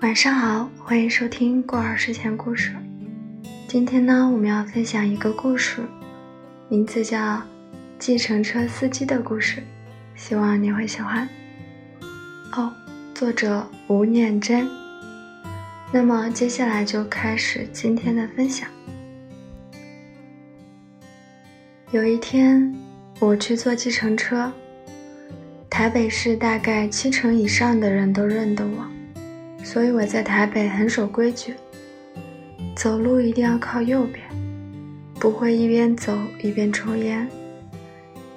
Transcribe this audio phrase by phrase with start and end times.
[0.00, 2.72] 晚上好，欢迎收听过儿睡前故事。
[3.66, 5.82] 今天呢，我们要分享一个故事，
[6.68, 7.18] 名字叫
[7.98, 9.60] 《计程车司机的故事》，
[10.14, 11.28] 希望你会喜欢。
[12.52, 12.72] 哦，
[13.12, 14.68] 作者吴念真。
[15.90, 18.68] 那么接下来就开始今天的分享。
[21.90, 22.72] 有一天，
[23.18, 24.52] 我去坐计程车。
[25.68, 28.86] 台北市大概七成以上的人都认得我，
[29.70, 31.52] 所以我在台北很守规矩，
[32.74, 34.24] 走路一定要靠右边，
[35.20, 37.28] 不会一边走一边抽烟。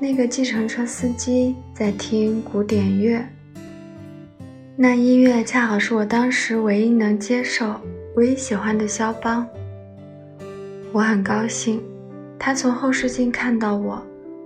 [0.00, 3.24] 那个计程车司机在听古典乐，
[4.74, 7.72] 那音乐恰好是我当时唯一能接受、
[8.16, 9.46] 唯一喜欢的肖邦。
[10.90, 11.80] 我很高兴，
[12.36, 14.04] 他从后视镜看到我，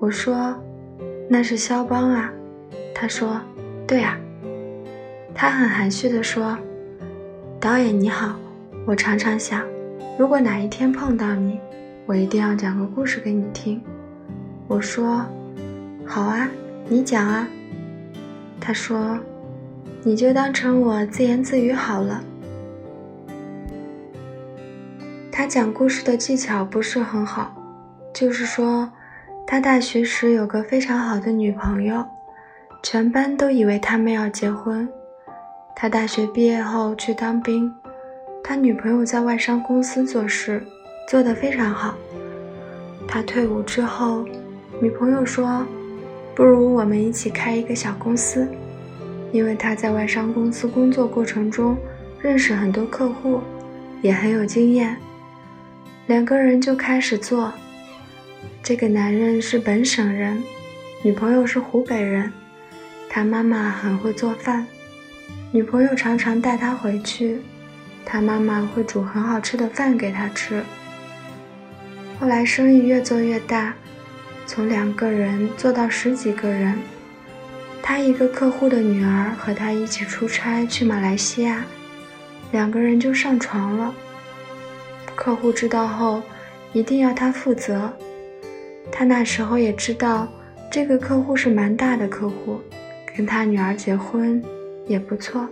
[0.00, 0.54] 我说
[1.30, 2.30] ：“那是肖邦啊。”
[2.94, 3.40] 他说
[3.88, 4.20] ：“对啊。”
[5.40, 6.58] 他很含蓄地说
[7.62, 8.34] ：“导演你好，
[8.84, 9.64] 我常常想，
[10.18, 11.60] 如果哪一天碰到你，
[12.06, 13.80] 我一定要讲个故事给你听。”
[14.66, 15.24] 我说
[16.04, 16.50] ：“好啊，
[16.88, 17.48] 你讲啊。”
[18.60, 19.16] 他说
[20.02, 22.20] ：“你就当成我自言自语好了。”
[25.30, 27.54] 他讲故事的技巧不是很好，
[28.12, 28.90] 就是说，
[29.46, 32.04] 他大学时有个非常好的女朋友。
[32.82, 34.88] 全班都以为他们要结婚。
[35.80, 37.72] 他大学毕业后去当兵，
[38.42, 40.60] 他女朋友在外商公司做事，
[41.08, 41.94] 做得非常好。
[43.06, 44.24] 他退伍之后，
[44.82, 45.64] 女朋友说
[46.34, 48.48] ：“不如我们一起开一个小公司，
[49.30, 51.76] 因为他在外商公司工作过程中
[52.20, 53.40] 认识很多客户，
[54.02, 54.96] 也很有经验。”
[56.08, 57.52] 两个人就开始做。
[58.64, 60.42] 这个男人是本省人，
[61.04, 62.32] 女朋友是湖北人。
[63.08, 64.66] 他妈妈很会做饭，
[65.50, 67.40] 女朋友常常带他回去，
[68.04, 70.62] 他妈妈会煮很好吃的饭给他吃。
[72.20, 73.72] 后来生意越做越大，
[74.46, 76.78] 从两个人做到十几个人。
[77.82, 81.64] 他一个客户的女儿和他一起出差去马来西亚，
[82.52, 83.94] 两个人就上床了。
[85.14, 86.22] 客户知道后，
[86.74, 87.90] 一定要他负责。
[88.92, 90.28] 他那时候也知道，
[90.70, 92.60] 这个客户是蛮大的客户。
[93.16, 94.40] 跟他女儿结婚
[94.88, 95.46] 也不错，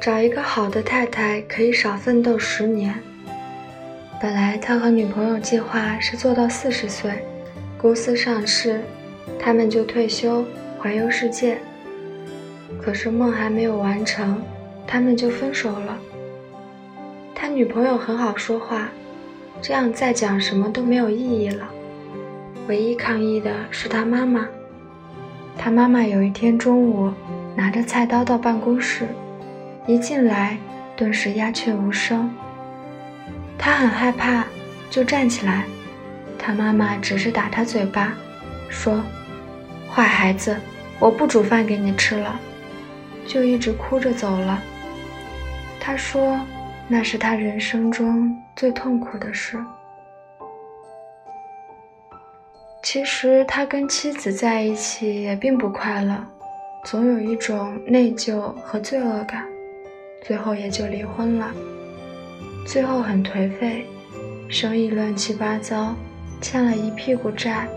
[0.00, 2.94] 找一个好的太太可以少奋斗十年。
[4.20, 7.10] 本来他和女朋友计划是做到四十岁，
[7.78, 8.80] 公司上市，
[9.38, 10.44] 他们就退休
[10.78, 11.58] 环游世界。
[12.80, 14.42] 可是梦还没有完成，
[14.86, 15.98] 他们就分手了。
[17.34, 18.90] 他女朋友很好说话，
[19.60, 21.68] 这样再讲什么都没有意义了。
[22.68, 24.46] 唯一抗议的是他妈妈。
[25.58, 27.12] 他妈妈有一天中午
[27.54, 29.06] 拿着菜刀到办公室，
[29.86, 30.56] 一进来
[30.96, 32.34] 顿时鸦雀无声。
[33.58, 34.44] 他很害怕，
[34.90, 35.64] 就站起来。
[36.38, 38.12] 他妈妈只是打他嘴巴，
[38.68, 39.00] 说
[39.88, 40.56] ：“坏孩子，
[40.98, 42.40] 我不煮饭给你吃了。”
[43.24, 44.60] 就一直哭着走了。
[45.78, 46.40] 他说
[46.88, 49.62] ：“那是他人生中最痛苦的事。”
[52.82, 56.16] 其实他跟妻子在一起也并不快乐，
[56.84, 59.46] 总有一种内疚和罪恶感，
[60.22, 61.52] 最后也就离婚了。
[62.66, 63.86] 最后很颓废，
[64.48, 65.94] 生意乱七八糟，
[66.40, 67.68] 欠了一屁股债。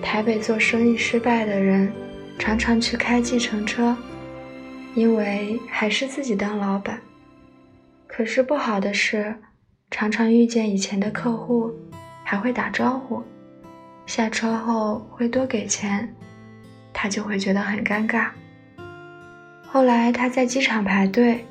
[0.00, 1.92] 台北做生意失败的人，
[2.38, 3.96] 常常去开计程车，
[4.94, 7.00] 因为还是自己当老板。
[8.06, 9.34] 可是不好的是，
[9.90, 11.72] 常常遇见以前的客户，
[12.22, 13.20] 还会打招呼。
[14.06, 16.14] 下车后会多给钱，
[17.02, 18.28] 他就会觉得很尴尬。
[19.66, 21.44] 后来他在机场排队，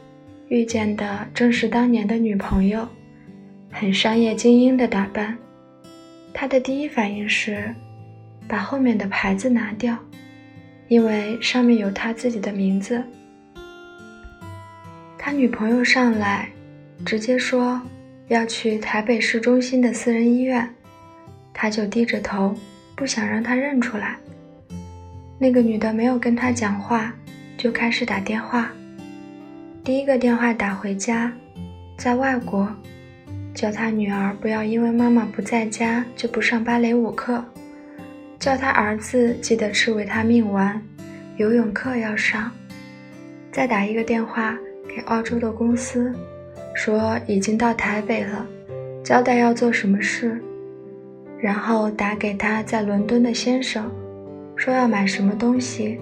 [0.48, 2.88] 遇见的正是当年的女朋友，
[3.70, 5.38] 很商业精英的打扮。
[6.34, 7.76] 他的第一反应是
[8.48, 9.98] 把后面的牌子拿掉，
[10.88, 13.04] 因为上面有他自己的名字。
[15.18, 16.48] 他女朋友上来，
[17.06, 17.82] 直接说
[18.30, 20.74] 要去台北市中心的私人医院。
[21.54, 22.56] 他就低着头，
[22.96, 24.16] 不想让他认出来。
[25.44, 27.12] 那个女的没有跟他讲话，
[27.58, 28.72] 就开始打电话。
[29.84, 31.34] 第一个电话打回家，
[31.98, 32.72] 在外国，
[33.52, 37.44] 叫他女儿不要因为妈妈不在家就不上芭蕾舞课，
[38.38, 40.80] 叫他儿子记得吃维他命丸，
[41.38, 42.52] 游泳课要上。
[43.52, 44.56] 再打一个电话
[44.88, 46.14] 给澳洲的公司，
[46.76, 48.46] 说已经到台北了，
[49.04, 50.40] 交代要做什么事。
[51.40, 53.92] 然后打给他在伦敦的先生，
[54.62, 56.00] 说要买什么东西。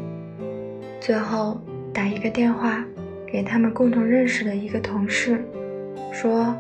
[1.00, 1.58] 最后
[1.94, 2.84] 打一个电话
[3.26, 5.42] 给他们共同认识的一个同事，
[6.12, 6.54] 说：“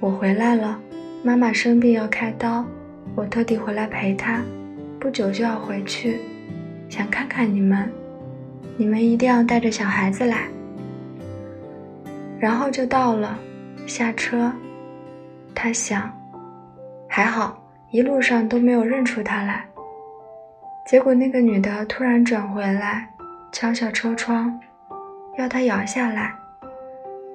[0.00, 0.78] 我回来了，
[1.22, 2.62] 妈妈生病要开刀，
[3.14, 4.42] 我特地回来陪她，
[5.00, 6.18] 不久就要回去，
[6.90, 7.90] 想看看你们，
[8.76, 10.46] 你们一定要带着小孩子来。”
[12.38, 13.38] 然后就到了，
[13.86, 14.52] 下车，
[15.54, 16.12] 他想，
[17.08, 19.64] 还好一路上都没有认出他来。
[20.90, 23.08] 结果那个女的突然转回来，
[23.52, 24.58] 敲敲车窗，
[25.38, 26.34] 要他摇下来。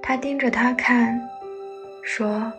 [0.01, 1.17] 他盯着他看，
[2.03, 2.51] 说：“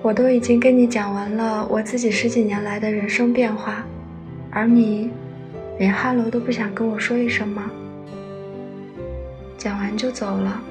[0.00, 3.84] 我都已经跟你讲完了我自己十几年来的人生变化，
[4.50, 5.10] 而你
[5.78, 7.70] 连哈喽都不想跟我说一声吗？”
[9.58, 10.62] 讲完就走了。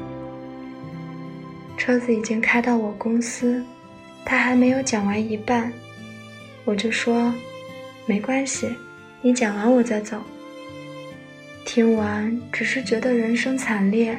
[1.78, 3.64] 车子已经开到我公司，
[4.26, 5.72] 他还没有讲完一半，
[6.66, 7.32] 我就说。
[8.06, 8.76] 没关系，
[9.22, 10.22] 你讲完我再走。
[11.64, 14.18] 听完只是觉得人生惨烈，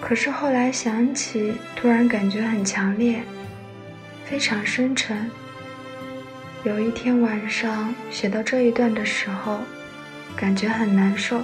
[0.00, 3.22] 可是后来想起，突然感觉很强烈，
[4.24, 5.30] 非常深沉。
[6.64, 9.58] 有一天晚上写到这一段的时候，
[10.36, 11.42] 感觉很难受。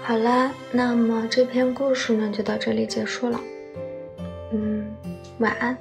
[0.00, 3.40] 好啦，那么这篇故事呢就到这里结束了。
[4.52, 4.86] 嗯，
[5.38, 5.76] 晚安。